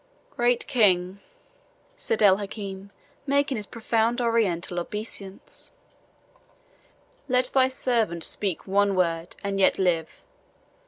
"Great 0.31 0.65
King," 0.65 1.19
said 1.95 2.23
El 2.23 2.37
Hakim, 2.37 2.89
making 3.27 3.55
his 3.55 3.67
profound 3.67 4.19
Oriental 4.19 4.79
obeisance, 4.79 5.73
"let 7.29 7.45
thy 7.53 7.67
servant 7.67 8.23
speak 8.23 8.65
one 8.65 8.95
word, 8.95 9.35
and 9.43 9.59
yet 9.59 9.77
live. 9.77 10.23